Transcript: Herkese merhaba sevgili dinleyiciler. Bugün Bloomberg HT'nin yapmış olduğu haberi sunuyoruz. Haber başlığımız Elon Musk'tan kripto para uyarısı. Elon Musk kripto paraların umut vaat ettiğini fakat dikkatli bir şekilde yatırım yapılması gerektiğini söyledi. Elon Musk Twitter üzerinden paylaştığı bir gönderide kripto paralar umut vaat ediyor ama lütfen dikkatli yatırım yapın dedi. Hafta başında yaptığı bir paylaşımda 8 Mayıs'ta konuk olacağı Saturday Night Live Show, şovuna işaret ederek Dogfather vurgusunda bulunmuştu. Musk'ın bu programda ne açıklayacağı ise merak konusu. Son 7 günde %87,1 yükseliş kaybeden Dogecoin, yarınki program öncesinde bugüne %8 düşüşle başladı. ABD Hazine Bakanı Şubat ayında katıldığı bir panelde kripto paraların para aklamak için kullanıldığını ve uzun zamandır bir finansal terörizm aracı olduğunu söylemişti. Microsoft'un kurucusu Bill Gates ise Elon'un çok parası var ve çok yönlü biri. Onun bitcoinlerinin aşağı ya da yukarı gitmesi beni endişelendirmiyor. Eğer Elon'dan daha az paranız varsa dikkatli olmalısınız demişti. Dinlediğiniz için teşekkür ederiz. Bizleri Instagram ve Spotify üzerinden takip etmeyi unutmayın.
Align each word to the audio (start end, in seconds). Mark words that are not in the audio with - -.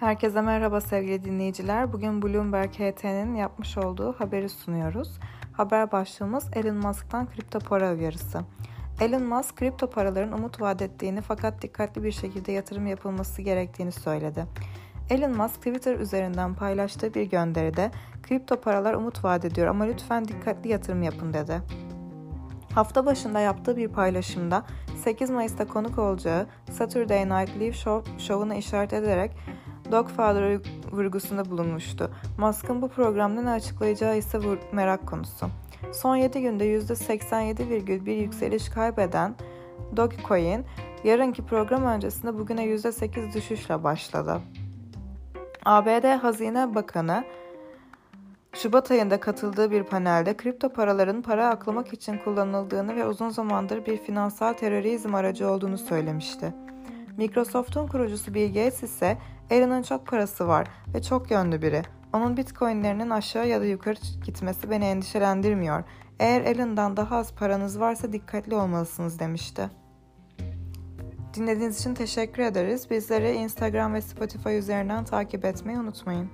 Herkese 0.00 0.40
merhaba 0.40 0.80
sevgili 0.80 1.24
dinleyiciler. 1.24 1.92
Bugün 1.92 2.22
Bloomberg 2.22 2.70
HT'nin 2.70 3.34
yapmış 3.34 3.78
olduğu 3.78 4.12
haberi 4.12 4.48
sunuyoruz. 4.48 5.18
Haber 5.52 5.92
başlığımız 5.92 6.50
Elon 6.52 6.76
Musk'tan 6.76 7.30
kripto 7.30 7.58
para 7.58 7.92
uyarısı. 7.92 8.40
Elon 9.00 9.22
Musk 9.22 9.56
kripto 9.56 9.90
paraların 9.90 10.32
umut 10.32 10.60
vaat 10.60 10.82
ettiğini 10.82 11.20
fakat 11.20 11.62
dikkatli 11.62 12.02
bir 12.02 12.12
şekilde 12.12 12.52
yatırım 12.52 12.86
yapılması 12.86 13.42
gerektiğini 13.42 13.92
söyledi. 13.92 14.46
Elon 15.10 15.36
Musk 15.36 15.54
Twitter 15.54 15.98
üzerinden 15.98 16.54
paylaştığı 16.54 17.14
bir 17.14 17.22
gönderide 17.22 17.90
kripto 18.22 18.60
paralar 18.60 18.94
umut 18.94 19.24
vaat 19.24 19.44
ediyor 19.44 19.66
ama 19.66 19.84
lütfen 19.84 20.28
dikkatli 20.28 20.70
yatırım 20.70 21.02
yapın 21.02 21.32
dedi. 21.32 21.62
Hafta 22.74 23.06
başında 23.06 23.40
yaptığı 23.40 23.76
bir 23.76 23.88
paylaşımda 23.88 24.64
8 25.04 25.30
Mayıs'ta 25.30 25.66
konuk 25.66 25.98
olacağı 25.98 26.46
Saturday 26.70 27.24
Night 27.28 27.56
Live 27.56 27.72
Show, 27.72 28.18
şovuna 28.18 28.54
işaret 28.54 28.92
ederek 28.92 29.30
Dogfather 29.92 30.60
vurgusunda 30.92 31.50
bulunmuştu. 31.50 32.10
Musk'ın 32.38 32.82
bu 32.82 32.88
programda 32.88 33.42
ne 33.42 33.50
açıklayacağı 33.50 34.18
ise 34.18 34.38
merak 34.72 35.06
konusu. 35.06 35.46
Son 35.92 36.16
7 36.16 36.40
günde 36.40 36.64
%87,1 36.64 38.10
yükseliş 38.10 38.68
kaybeden 38.68 39.34
Dogecoin, 39.96 40.64
yarınki 41.04 41.46
program 41.46 41.84
öncesinde 41.84 42.38
bugüne 42.38 42.64
%8 42.64 43.34
düşüşle 43.34 43.84
başladı. 43.84 44.40
ABD 45.64 46.04
Hazine 46.22 46.74
Bakanı 46.74 47.24
Şubat 48.52 48.90
ayında 48.90 49.20
katıldığı 49.20 49.70
bir 49.70 49.82
panelde 49.82 50.36
kripto 50.36 50.68
paraların 50.68 51.22
para 51.22 51.48
aklamak 51.48 51.92
için 51.92 52.18
kullanıldığını 52.18 52.96
ve 52.96 53.06
uzun 53.06 53.28
zamandır 53.28 53.86
bir 53.86 53.96
finansal 53.96 54.52
terörizm 54.52 55.14
aracı 55.14 55.50
olduğunu 55.50 55.78
söylemişti. 55.78 56.54
Microsoft'un 57.16 57.86
kurucusu 57.86 58.34
Bill 58.34 58.48
Gates 58.48 58.82
ise 58.82 59.18
Elon'un 59.50 59.82
çok 59.82 60.06
parası 60.06 60.48
var 60.48 60.66
ve 60.94 61.02
çok 61.02 61.30
yönlü 61.30 61.62
biri. 61.62 61.82
Onun 62.12 62.36
bitcoinlerinin 62.36 63.10
aşağı 63.10 63.48
ya 63.48 63.60
da 63.60 63.64
yukarı 63.64 63.98
gitmesi 64.24 64.70
beni 64.70 64.84
endişelendirmiyor. 64.84 65.84
Eğer 66.18 66.42
Elon'dan 66.42 66.96
daha 66.96 67.16
az 67.16 67.34
paranız 67.34 67.80
varsa 67.80 68.12
dikkatli 68.12 68.54
olmalısınız 68.54 69.18
demişti. 69.18 69.70
Dinlediğiniz 71.34 71.80
için 71.80 71.94
teşekkür 71.94 72.42
ederiz. 72.42 72.90
Bizleri 72.90 73.32
Instagram 73.32 73.94
ve 73.94 74.00
Spotify 74.00 74.58
üzerinden 74.58 75.04
takip 75.04 75.44
etmeyi 75.44 75.78
unutmayın. 75.78 76.30